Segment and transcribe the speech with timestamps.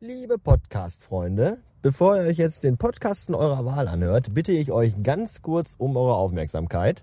[0.00, 5.40] Liebe Podcast-Freunde, bevor ihr euch jetzt den Podcasten eurer Wahl anhört, bitte ich euch ganz
[5.40, 7.02] kurz um eure Aufmerksamkeit.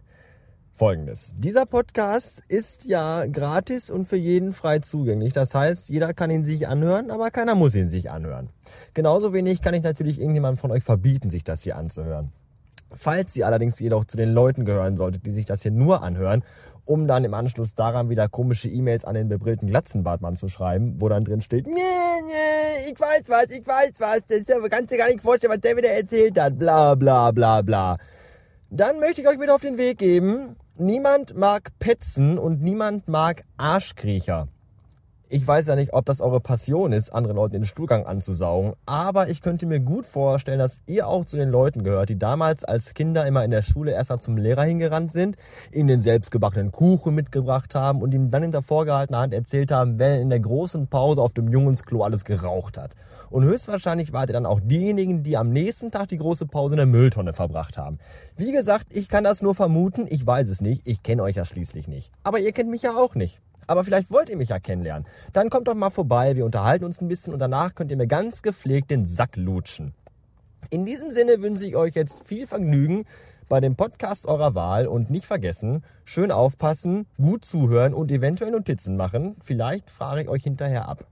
[0.75, 1.33] Folgendes.
[1.39, 5.33] Dieser Podcast ist ja gratis und für jeden frei zugänglich.
[5.33, 8.51] Das heißt, jeder kann ihn sich anhören, aber keiner muss ihn sich anhören.
[8.93, 12.31] Genauso wenig kann ich natürlich irgendjemand von euch verbieten, sich das hier anzuhören.
[12.93, 16.43] Falls ihr allerdings jedoch zu den Leuten gehören solltet, die sich das hier nur anhören
[16.85, 21.07] um dann im Anschluss daran wieder komische E-Mails an den bebrillten Glatzenbartmann zu schreiben, wo
[21.09, 25.07] dann drin steht, nee, nee, ich weiß was, ich weiß was, das kannst du gar
[25.07, 27.97] nicht vorstellen, was der wieder erzählt hat, bla bla bla bla.
[28.69, 33.43] Dann möchte ich euch mit auf den Weg geben, niemand mag Petzen und niemand mag
[33.57, 34.47] Arschkriecher.
[35.33, 39.29] Ich weiß ja nicht, ob das eure Passion ist, andere Leute den Stuhlgang anzusaugen, aber
[39.29, 42.93] ich könnte mir gut vorstellen, dass ihr auch zu den Leuten gehört, die damals als
[42.93, 45.37] Kinder immer in der Schule erstmal zum Lehrer hingerannt sind,
[45.71, 50.21] ihm den selbstgebackenen Kuchen mitgebracht haben und ihm dann hinter vorgehaltener Hand erzählt haben, wer
[50.21, 52.93] in der großen Pause auf dem Jungensklo alles geraucht hat.
[53.31, 56.77] Und höchstwahrscheinlich wart ihr dann auch diejenigen, die am nächsten Tag die große Pause in
[56.77, 57.97] der Mülltonne verbracht haben.
[58.37, 61.45] Wie gesagt, ich kann das nur vermuten, ich weiß es nicht, ich kenne euch ja
[61.45, 62.11] schließlich nicht.
[62.21, 63.41] Aber ihr kennt mich ja auch nicht.
[63.67, 65.07] Aber vielleicht wollt ihr mich ja kennenlernen.
[65.31, 68.07] Dann kommt doch mal vorbei, wir unterhalten uns ein bisschen und danach könnt ihr mir
[68.07, 69.93] ganz gepflegt den Sack lutschen.
[70.69, 73.05] In diesem Sinne wünsche ich euch jetzt viel Vergnügen
[73.49, 78.97] bei dem Podcast eurer Wahl und nicht vergessen, schön aufpassen, gut zuhören und eventuell Notizen
[78.97, 79.35] machen.
[79.43, 81.05] Vielleicht frage ich euch hinterher ab.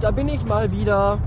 [0.00, 1.18] Da bin ich mal wieder.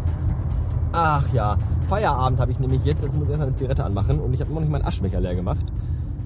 [0.94, 3.04] Ach ja, Feierabend habe ich nämlich jetzt.
[3.04, 5.20] Jetzt muss ich erstmal eine Zigarette anmachen und ich habe immer noch nicht meinen Aschbecher
[5.20, 5.66] leer gemacht,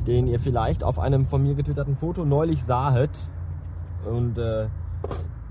[0.08, 3.12] den ihr vielleicht auf einem von mir getwitterten Foto neulich sahet.
[4.12, 4.68] Und äh,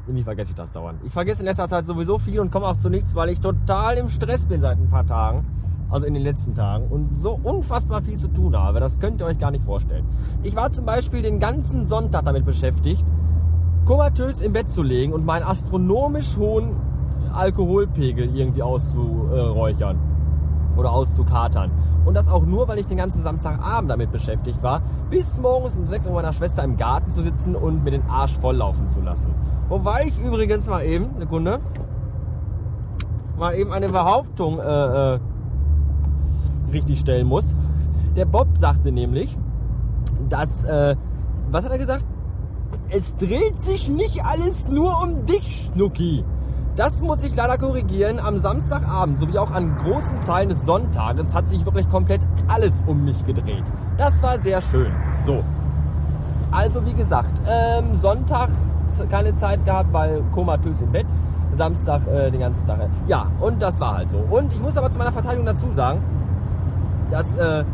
[0.07, 1.01] irgendwie vergesse ich das dauernd.
[1.05, 3.97] Ich vergesse in letzter Zeit sowieso viel und komme auch zu nichts, weil ich total
[3.97, 5.45] im Stress bin seit ein paar Tagen.
[5.91, 8.79] Also in den letzten Tagen und so unfassbar viel zu tun habe.
[8.79, 10.07] Das könnt ihr euch gar nicht vorstellen.
[10.45, 13.05] Ich war zum Beispiel den ganzen Sonntag damit beschäftigt,
[13.85, 16.77] komatös im Bett zu legen und meinen astronomisch hohen
[17.33, 19.99] Alkoholpegel irgendwie auszuräuchern
[20.77, 21.71] oder auszukatern.
[22.05, 25.87] Und das auch nur, weil ich den ganzen Samstagabend damit beschäftigt war, bis morgens um
[25.87, 29.35] 6 Uhr meiner Schwester im Garten zu sitzen und mir den Arsch volllaufen zu lassen.
[29.69, 31.61] Wobei ich übrigens mal eben, eine Sekunde,
[33.39, 35.19] mal eben eine Behauptung äh, äh,
[36.73, 37.55] richtig stellen muss.
[38.17, 39.37] Der Bob sagte nämlich,
[40.29, 40.97] dass, äh,
[41.51, 42.05] was hat er gesagt?
[42.91, 46.25] Es dreht sich nicht alles nur um dich, Schnucki.
[46.77, 48.19] Das muss ich leider korrigieren.
[48.19, 53.05] Am Samstagabend sowie auch an großen Teilen des Sonntages hat sich wirklich komplett alles um
[53.05, 53.65] mich gedreht.
[53.97, 54.93] Das war sehr schön.
[55.27, 55.45] So.
[56.51, 58.51] Also wie gesagt, ähm, Sonntag
[59.09, 61.07] keine Zeit gehabt, weil komatös im Bett.
[61.53, 62.79] Samstag äh, den ganzen Tag.
[63.09, 64.19] Ja, und das war halt so.
[64.31, 66.01] Und ich muss aber zu meiner Verteidigung dazu sagen,
[67.11, 67.65] dass äh,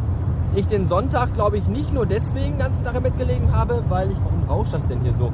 [0.56, 3.82] ich den Sonntag, glaube ich, nicht nur deswegen den ganzen Tag im Bett gelegen habe,
[3.88, 5.30] weil ich, warum rauscht das denn hier so?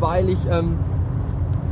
[0.00, 0.78] Weil ich ähm,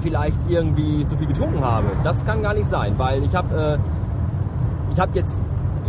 [0.02, 1.86] vielleicht irgendwie so viel getrunken habe.
[2.04, 5.40] Das kann gar nicht sein, weil ich habe äh, ich jetzt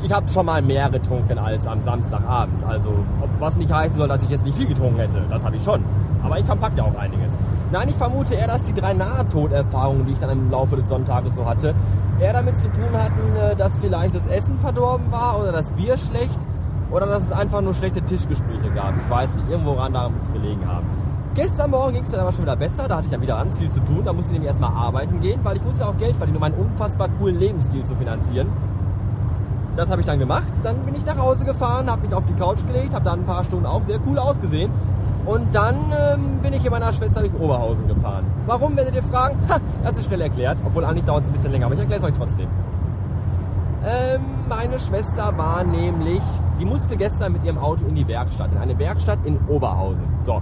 [0.04, 2.62] ich habe schon mal mehr getrunken als am Samstagabend.
[2.66, 2.90] Also,
[3.40, 5.22] was nicht heißen soll, dass ich jetzt nicht viel getrunken hätte.
[5.30, 5.82] Das habe ich schon.
[6.24, 7.38] Aber ich verpacke ja auch einiges.
[7.72, 11.36] Nein, ich vermute eher, dass die drei Nahtoderfahrungen, die ich dann im Laufe des Sonntages
[11.36, 11.74] so hatte,
[12.20, 15.98] eher damit zu tun hatten, äh, dass vielleicht das Essen verdorben war oder das Bier
[15.98, 16.38] schlecht
[16.94, 18.94] oder dass es einfach nur schlechte Tischgespräche gab.
[19.04, 20.86] Ich weiß nicht, irgendwo ran daran muss gelegen haben.
[21.34, 23.58] Gestern Morgen ging es mir aber schon wieder besser, da hatte ich dann wieder ganz
[23.58, 24.04] viel zu tun.
[24.06, 26.44] Da musste ich nämlich erstmal arbeiten gehen, weil ich muss ja auch Geld verdienen, um
[26.44, 28.48] einen unfassbar coolen Lebensstil zu finanzieren.
[29.76, 30.52] Das habe ich dann gemacht.
[30.62, 33.26] Dann bin ich nach Hause gefahren, habe mich auf die Couch gelegt, habe dann ein
[33.26, 34.70] paar Stunden auch sehr cool ausgesehen.
[35.26, 35.76] Und dann
[36.14, 38.26] ähm, bin ich mit meiner Schwester durch Oberhausen gefahren.
[38.46, 39.36] Warum, werdet ihr fragen?
[39.50, 42.02] Ha, das ist schnell erklärt, obwohl eigentlich dauert es ein bisschen länger, aber ich erkläre
[42.02, 42.48] es euch trotzdem.
[43.86, 46.22] Ähm, meine Schwester war nämlich,
[46.60, 50.06] die musste gestern mit ihrem Auto in die Werkstatt, in eine Werkstatt in Oberhausen.
[50.24, 50.42] So.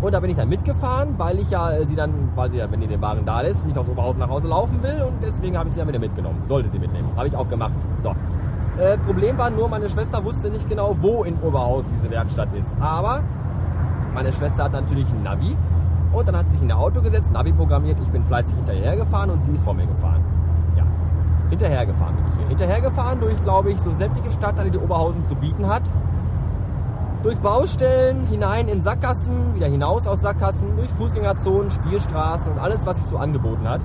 [0.00, 2.80] Und da bin ich dann mitgefahren, weil ich ja sie dann, weil sie ja, wenn
[2.80, 5.68] die den Wagen da lässt, nicht aus Oberhausen nach Hause laufen will und deswegen habe
[5.68, 6.42] ich sie dann wieder mitgenommen.
[6.46, 7.10] Sollte sie mitnehmen.
[7.16, 7.72] Habe ich auch gemacht.
[8.02, 8.10] So.
[8.80, 12.76] Äh, Problem war nur, meine Schwester wusste nicht genau, wo in Oberhausen diese Werkstatt ist.
[12.78, 13.22] Aber
[14.14, 15.56] meine Schwester hat natürlich ein Navi
[16.12, 18.96] und dann hat sie sich in ein Auto gesetzt, Navi programmiert, ich bin fleißig hinterher
[18.96, 20.35] gefahren und sie ist vor mir gefahren.
[21.50, 22.48] Hinterhergefahren bin ich hier.
[22.48, 25.82] Hinterhergefahren durch, glaube ich, so sämtliche Stadtteile, die Oberhausen zu bieten hat.
[27.22, 32.98] Durch Baustellen, hinein in Sackgassen, wieder hinaus aus Sackgassen, durch Fußgängerzonen, Spielstraßen und alles, was
[32.98, 33.80] sich so angeboten hat.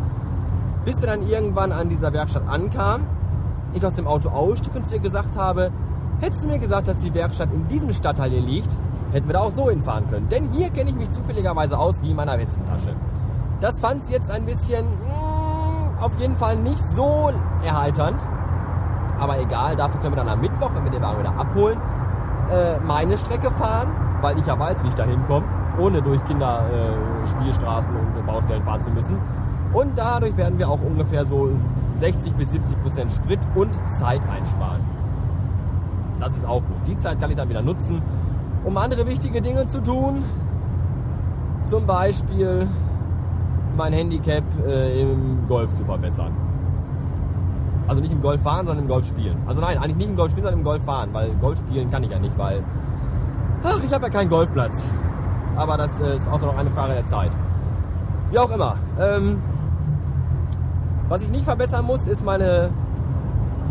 [0.86, 3.06] Bis wir dann irgendwann an dieser Werkstatt ankamen,
[3.74, 5.72] ich aus dem Auto ausstieg und zu ihr gesagt habe,
[6.20, 8.76] hättest du mir gesagt, dass die Werkstatt in diesem Stadtteil hier liegt,
[9.12, 10.30] hätten wir da auch so hinfahren können.
[10.30, 12.96] Denn hier kenne ich mich zufälligerweise aus wie in meiner Westentasche.
[13.60, 15.21] Das fand sie jetzt ein bisschen mh, mm,
[16.02, 17.32] auf jeden Fall nicht so
[17.64, 18.26] erheiternd.
[19.20, 21.80] Aber egal, dafür können wir dann am Mittwoch, wenn wir den Wagen wieder abholen,
[22.52, 23.90] äh, meine Strecke fahren,
[24.20, 25.46] weil ich ja weiß, wie ich da hinkomme,
[25.80, 29.18] ohne durch Kinderspielstraßen und Baustellen fahren zu müssen.
[29.74, 31.50] Und dadurch werden wir auch ungefähr so
[32.00, 34.82] 60 bis 70 Prozent Sprit und Zeit einsparen.
[36.20, 36.88] Das ist auch gut.
[36.88, 38.02] Die Zeit kann ich dann wieder nutzen,
[38.66, 40.24] um andere wichtige Dinge zu tun.
[41.64, 42.68] Zum Beispiel
[43.78, 46.32] mein Handicap äh, im Golf zu verbessern.
[47.88, 49.38] Also nicht im Golf fahren, sondern im Golf spielen.
[49.48, 52.04] Also nein, eigentlich nicht im Golf spielen, sondern im Golf fahren, weil Golf spielen kann
[52.04, 52.64] ich ja nicht, weil
[53.64, 54.84] ach, ich habe ja keinen Golfplatz.
[55.56, 57.32] Aber das äh, ist auch noch eine Frage der Zeit.
[58.32, 58.78] Wie auch immer.
[59.00, 59.42] Ähm,
[61.10, 62.70] was ich nicht verbessern muss, ist meine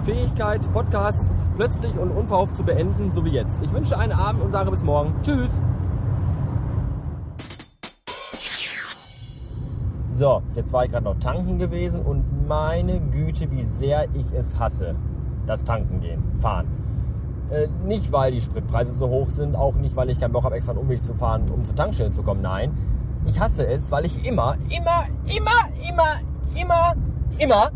[0.05, 3.63] Fähigkeit, Podcasts plötzlich und unverhofft zu beenden, so wie jetzt.
[3.63, 5.15] Ich wünsche einen Abend und sage bis morgen.
[5.23, 5.59] Tschüss.
[10.21, 14.59] So, jetzt war ich gerade noch tanken gewesen und meine Güte, wie sehr ich es
[14.59, 14.95] hasse,
[15.47, 16.67] das Tanken gehen, fahren.
[17.49, 20.57] Äh, nicht, weil die Spritpreise so hoch sind, auch nicht, weil ich keinen Bock habe,
[20.57, 22.43] extra einen Umweg zu fahren, um zur Tankstelle zu kommen.
[22.43, 22.77] Nein,
[23.25, 26.21] ich hasse es, weil ich immer, immer, immer, immer,
[26.55, 26.95] immer,
[27.39, 27.71] immer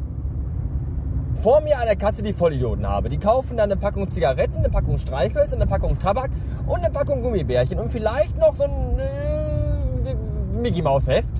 [1.40, 3.08] vor mir an der Kasse die Vollidioten habe.
[3.08, 6.28] Die kaufen dann eine Packung Zigaretten, eine Packung Streichhölzer, eine Packung Tabak
[6.66, 11.33] und eine Packung Gummibärchen und vielleicht noch so ein äh, Mickey Maus Heft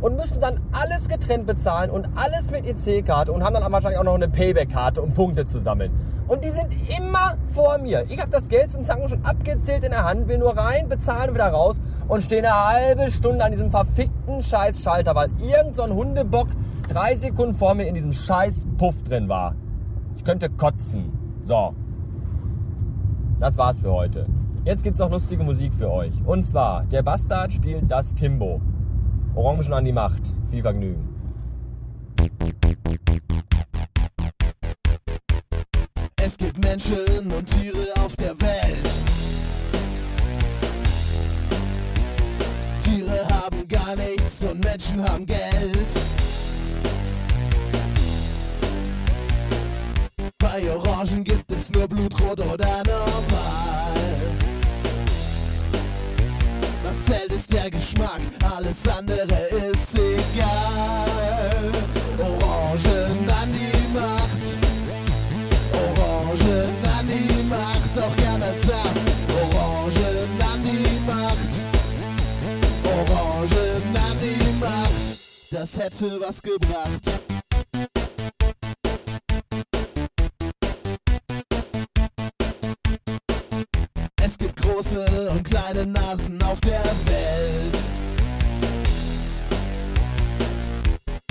[0.00, 4.04] und müssen dann alles getrennt bezahlen und alles mit EC-Karte und haben dann wahrscheinlich auch
[4.04, 5.90] noch eine Payback-Karte, um Punkte zu sammeln.
[6.28, 8.04] Und die sind immer vor mir.
[8.08, 11.34] Ich habe das Geld zum Tanken schon abgezählt in der Hand, will nur rein, bezahlen,
[11.34, 15.92] wieder raus und stehe eine halbe Stunde an diesem verfickten Scheiß-Schalter, weil irgend so ein
[15.92, 16.48] Hundebock
[16.88, 19.56] drei Sekunden vor mir in diesem scheiß Puff drin war.
[20.16, 21.12] Ich könnte kotzen.
[21.42, 21.74] So.
[23.40, 24.26] Das war's für heute.
[24.64, 26.12] Jetzt gibt's noch lustige Musik für euch.
[26.26, 28.60] Und zwar, der Bastard spielt das Timbo.
[29.34, 30.32] Orangen an die Macht.
[30.50, 31.08] Viel Vergnügen.
[36.16, 38.90] Es gibt Menschen und Tiere auf der Welt.
[42.82, 45.88] Tiere haben gar nichts und Menschen haben Geld.
[50.38, 53.09] Bei Orangen gibt es nur Blutrot oder normal.
[57.62, 59.38] Der Geschmack, alles andere
[59.72, 61.72] ist egal.
[62.18, 64.42] Orangen an die Macht.
[65.72, 69.00] Orangen an die Macht, auch gern als Saft.
[69.40, 71.52] Orangen an die Macht.
[72.84, 75.18] Orangen an die Macht.
[75.50, 77.39] Das hätte was gebracht.
[84.80, 87.78] Große und kleine Nasen auf der Welt.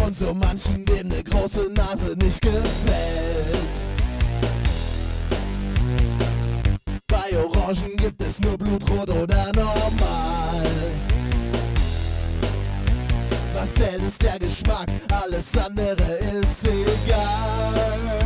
[0.02, 3.84] Und so manchen, dem eine große Nase nicht gefällt.
[7.08, 10.64] Bei Orangen gibt es nur Blutrot oder normal.
[13.54, 18.19] Was zählt ist der Geschmack, alles andere ist egal.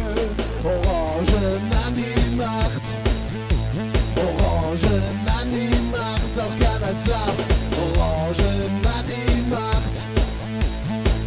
[6.35, 7.39] Macht, auch gern als Saft.
[7.79, 9.95] Orangen an die Macht.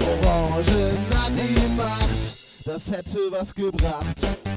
[0.03, 4.56] Orangen an die Macht, das hätte was gebracht.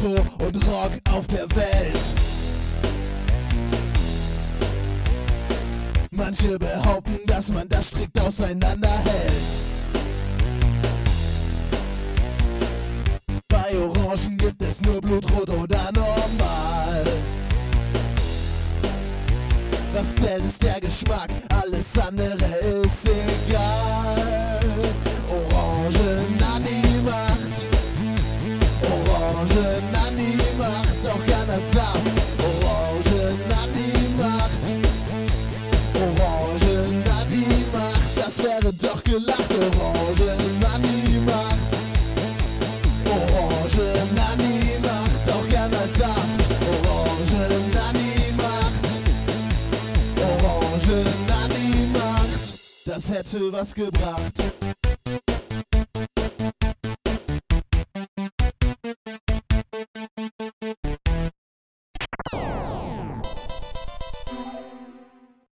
[0.00, 1.98] Elektro und Rock auf der Welt.
[6.10, 9.32] Manche behaupten, dass man das strikt auseinanderhält.
[13.48, 17.04] Bei Orangen gibt es nur Blutrot oder normal.
[19.92, 22.44] Was zählt ist der Geschmack, alles andere
[22.84, 24.16] ist egal.
[25.28, 26.19] Orangen
[29.40, 32.02] Orangen an die Macht, auch gern als Saft.
[32.44, 34.62] Orangen an die Macht.
[35.94, 39.50] Orangen an die Macht, das wäre doch gelacht.
[39.80, 41.70] Orangen an die Macht.
[43.08, 46.40] Orangen an die Macht, auch gern als Saft.
[46.68, 48.84] Orangen an die Macht.
[50.20, 51.06] Orangen
[51.42, 54.34] an die Macht, das hätte was gebracht.